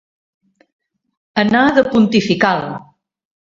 [1.45, 2.67] Anar de pontifical.